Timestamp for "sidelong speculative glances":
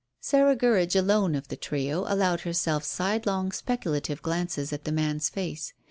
2.83-4.73